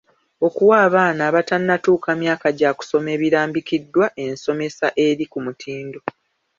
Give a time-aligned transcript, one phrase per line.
[0.47, 5.99] Okuwa abaana abatannatuuka myaka gya kusoma ebirambikiddwa ensomesa eri ku mutindo.